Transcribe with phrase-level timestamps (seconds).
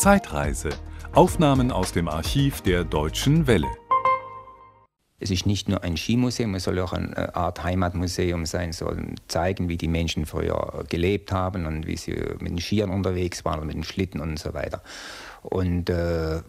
[0.00, 0.70] Zeitreise.
[1.12, 3.68] Aufnahmen aus dem Archiv der Deutschen Welle.
[5.18, 9.68] Es ist nicht nur ein Skimuseum, es soll auch eine Art Heimatmuseum sein, soll zeigen,
[9.68, 13.76] wie die Menschen früher gelebt haben und wie sie mit den Skiern unterwegs waren mit
[13.76, 14.82] den Schlitten und so weiter.
[15.42, 16.40] Und äh,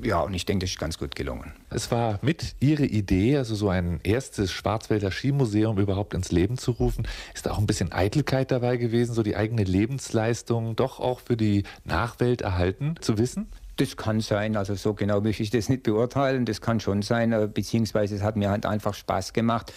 [0.00, 1.52] ja, und ich denke, das ist ganz gut gelungen.
[1.68, 6.70] Es war mit Ihre Idee, also so ein erstes Schwarzwälder Skimuseum überhaupt ins Leben zu
[6.70, 7.06] rufen.
[7.34, 11.36] Ist da auch ein bisschen Eitelkeit dabei gewesen, so die eigene Lebensleistung doch auch für
[11.36, 13.48] die Nachwelt erhalten zu wissen?
[13.76, 16.46] Das kann sein, also so genau möchte ich das nicht beurteilen.
[16.46, 19.72] Das kann schon sein, äh, beziehungsweise es hat mir halt einfach Spaß gemacht,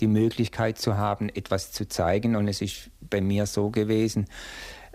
[0.00, 2.36] die Möglichkeit zu haben, etwas zu zeigen.
[2.36, 4.26] Und es ist bei mir so gewesen,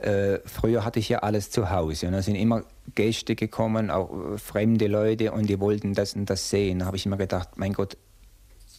[0.03, 2.63] äh, früher hatte ich ja alles zu Hause und da sind immer
[2.95, 6.80] Gäste gekommen, auch äh, fremde Leute und die wollten das und das sehen.
[6.80, 7.98] Da habe ich immer gedacht, mein Gott,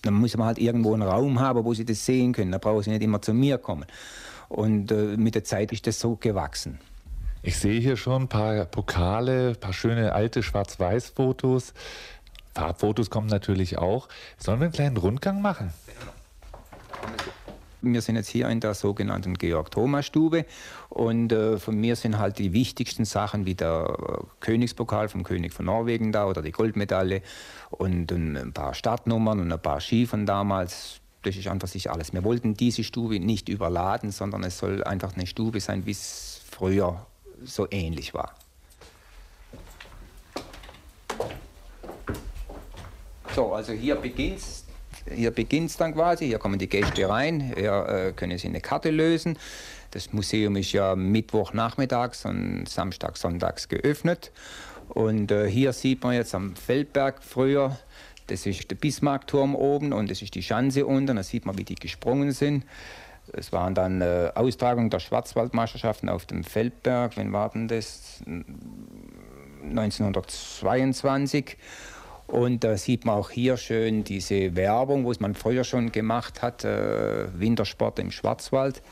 [0.02, 2.52] dann muss man halt irgendwo einen Raum haben, wo sie das sehen können.
[2.52, 3.86] Da brauchen sie nicht immer zu mir kommen.
[4.48, 6.78] Und äh, mit der Zeit ist das so gewachsen.
[7.42, 11.72] Ich sehe hier schon ein paar Pokale, ein paar schöne alte Schwarz-Weiß-Fotos.
[12.54, 14.08] Farbfotos kommen natürlich auch.
[14.38, 15.72] Sollen wir einen kleinen Rundgang machen?
[17.82, 20.44] Wir sind jetzt hier in der sogenannten Georg-Thomas-Stube
[20.90, 25.54] und äh, von mir sind halt die wichtigsten Sachen wie der äh, Königspokal vom König
[25.54, 27.22] von Norwegen da oder die Goldmedaille
[27.70, 31.00] und, und ein paar Startnummern und ein paar Ski von damals.
[31.22, 32.12] Das ist einfach sich alles.
[32.12, 36.40] Wir wollten diese Stube nicht überladen, sondern es soll einfach eine Stube sein, wie es
[36.50, 37.06] früher
[37.44, 38.34] so ähnlich war.
[43.34, 44.40] So, also hier beginnt
[45.12, 48.90] hier beginnt's dann quasi, hier kommen die Gäste rein, hier äh, können sie eine Karte
[48.90, 49.38] lösen.
[49.90, 54.30] Das Museum ist ja Mittwochnachmittags und Samstag, Sonntags geöffnet.
[54.88, 57.78] Und äh, hier sieht man jetzt am Feldberg früher,
[58.26, 61.64] das ist der Bismarckturm oben und das ist die Schanze unten, da sieht man, wie
[61.64, 62.64] die gesprungen sind.
[63.32, 67.16] Es waren dann äh, Austragungen der Schwarzwaldmeisterschaften auf dem Feldberg.
[67.16, 68.22] Wann war denn das?
[69.62, 71.56] 1922.
[72.30, 76.42] Und da sieht man auch hier schön diese Werbung, wo es man früher schon gemacht
[76.42, 78.82] hat, äh, Wintersport im Schwarzwald.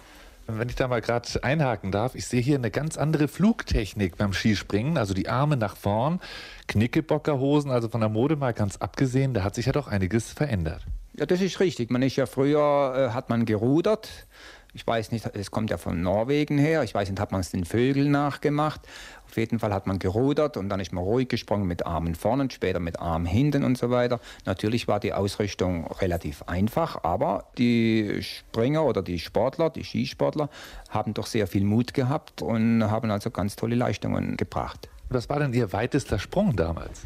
[0.49, 4.32] Wenn ich da mal gerade einhaken darf, ich sehe hier eine ganz andere Flugtechnik beim
[4.32, 6.21] Skispringen, also die Arme nach vorn,
[6.69, 10.87] Knickebockerhosen, also von der Mode mal ganz abgesehen, da hat sich ja doch einiges verändert.
[11.19, 11.91] Ja, das ist richtig.
[11.91, 14.26] Man ist ja früher, äh, hat man gerudert.
[14.75, 16.83] Ich weiß nicht, es kommt ja von Norwegen her.
[16.83, 18.81] Ich weiß nicht, hat man es den Vögeln nachgemacht.
[19.27, 22.45] Auf jeden Fall hat man gerudert und dann ist man ruhig gesprungen mit Armen vorne
[22.45, 24.21] und später mit Armen hinten und so weiter.
[24.45, 30.49] Natürlich war die Ausrichtung relativ einfach, aber die Springer oder die Sportler, die Skisportler,
[30.91, 34.89] haben doch sehr viel Mut gehabt und haben also ganz tolle Leistungen gebracht.
[35.11, 37.03] Was war denn Ihr weitester Sprung damals?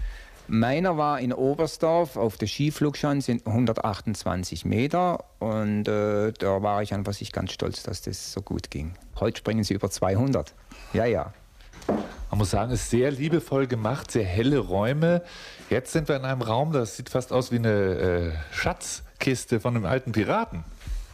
[0.54, 7.14] Meiner war in Oberstdorf auf der Skiflugschanze 128 Meter und äh, da war ich einfach
[7.14, 8.92] sich ganz stolz, dass das so gut ging.
[9.18, 10.52] Heute springen sie über 200.
[10.92, 11.32] Ja, ja.
[11.88, 15.22] Man muss sagen, es ist sehr liebevoll gemacht, sehr helle Räume.
[15.70, 19.74] Jetzt sind wir in einem Raum, das sieht fast aus wie eine äh, Schatzkiste von
[19.74, 20.64] einem alten Piraten.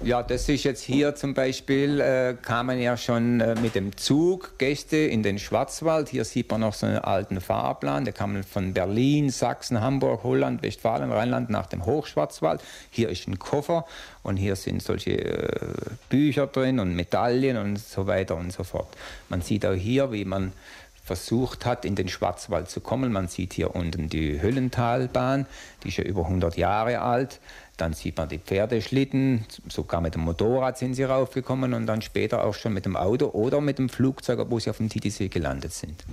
[0.01, 4.57] Ja, das ist jetzt hier zum Beispiel, äh, kamen ja schon äh, mit dem Zug
[4.57, 6.09] Gäste in den Schwarzwald.
[6.09, 8.05] Hier sieht man noch so einen alten Fahrplan.
[8.05, 12.61] Der kam von Berlin, Sachsen, Hamburg, Holland, Westfalen, Rheinland nach dem Hochschwarzwald.
[12.91, 13.87] Hier ist ein Koffer
[14.23, 15.75] und hier sind solche äh,
[16.09, 18.97] Bücher drin und Medaillen und so weiter und so fort.
[19.29, 20.53] Man sieht auch hier, wie man
[21.09, 23.11] versucht hat, in den Schwarzwald zu kommen.
[23.11, 25.47] Man sieht hier unten die Höllentalbahn,
[25.83, 27.41] die ist ja über 100 Jahre alt.
[27.79, 32.45] Dann sieht man die Pferdeschlitten, sogar mit dem Motorrad sind sie raufgekommen und dann später
[32.45, 35.73] auch schon mit dem Auto oder mit dem Flugzeug, wo sie auf dem Titisee gelandet
[35.73, 36.05] sind.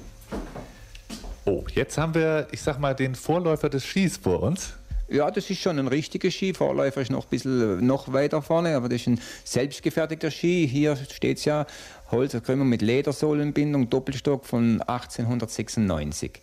[1.43, 4.73] Oh, jetzt haben wir, ich sag mal, den Vorläufer des Skis vor uns.
[5.07, 6.53] Ja, das ist schon ein richtiger Ski.
[6.53, 10.67] Vorläufer ist noch ein bisschen noch weiter vorne, aber das ist ein selbstgefertigter Ski.
[10.67, 11.67] Hier steht es ja,
[12.09, 16.41] Holzkrümmer mit Ledersohlenbindung, Doppelstock von 1896.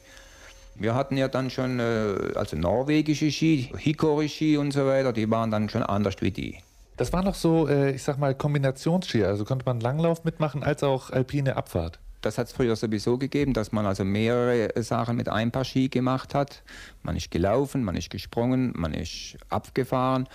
[0.77, 5.51] Wir hatten ja dann schon, äh, also norwegische Ski, Hickory-Ski und so weiter, die waren
[5.51, 6.59] dann schon anders wie die.
[6.97, 10.83] Das war noch so, äh, ich sag mal, Kombinationsski, also konnte man Langlauf mitmachen als
[10.83, 11.99] auch alpine Abfahrt.
[12.23, 15.89] Das hat es früher sowieso gegeben, dass man also mehrere Sachen mit ein paar Ski
[15.89, 16.63] gemacht hat.
[17.03, 20.29] Man ist gelaufen, man ist gesprungen, man ist abgefahren.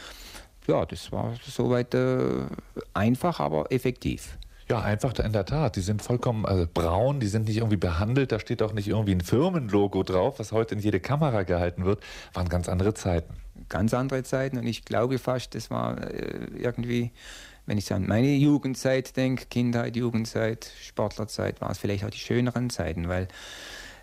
[0.67, 2.45] Ja, das war soweit äh,
[2.94, 4.38] einfach, aber effektiv.
[4.69, 5.77] Ja, einfach in der Tat.
[5.77, 9.13] Die sind vollkommen also braun, die sind nicht irgendwie behandelt, da steht auch nicht irgendwie
[9.13, 12.03] ein Firmenlogo drauf, was heute in jede Kamera gehalten wird.
[12.33, 13.33] Waren ganz andere Zeiten.
[13.69, 17.12] Ganz andere Zeiten und ich glaube fast, das war äh, irgendwie,
[17.67, 22.69] wenn ich an meine Jugendzeit denke, Kindheit, Jugendzeit, Sportlerzeit, war es vielleicht auch die schöneren
[22.71, 23.27] Zeiten, weil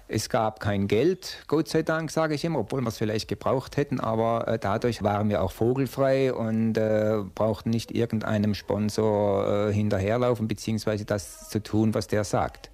[0.06, 3.78] es gab kein Geld, Gott sei Dank, sage ich immer, obwohl wir es vielleicht gebraucht
[3.78, 9.72] hätten, aber äh, dadurch waren wir auch vogelfrei und äh, brauchten nicht irgendeinem Sponsor äh,
[9.72, 12.70] hinterherlaufen, beziehungsweise das zu tun, was der sagt.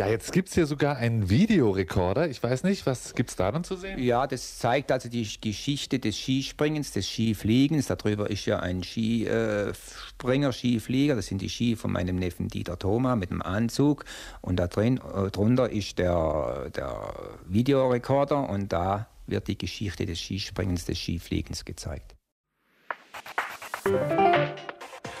[0.00, 2.30] Ja, jetzt gibt es hier sogar einen Videorekorder.
[2.30, 3.98] Ich weiß nicht, was gibt es da dann zu sehen?
[3.98, 7.88] Ja, das zeigt also die Geschichte des Skispringens, des Skifliegens.
[7.88, 11.16] Darüber ist ja ein Skispringer, Skiflieger.
[11.16, 14.06] Das sind die Ski von meinem Neffen Dieter Thoma mit dem Anzug.
[14.40, 17.12] Und da drin, äh, drunter ist der, der
[17.44, 22.14] Videorekorder und da wird die Geschichte des Skispringens, des Skifliegens gezeigt.